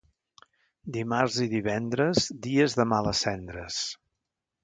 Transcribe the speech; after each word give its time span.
Dimarts 0.95 1.35
i 1.45 1.47
divendres, 1.51 2.25
dies 2.47 2.77
de 2.79 2.87
males 2.93 3.23
cendres. 3.27 3.77